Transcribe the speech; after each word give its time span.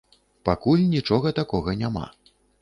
Пакуль 0.47 0.85
нічога 0.95 1.33
такога 1.41 1.77
няма. 1.83 2.05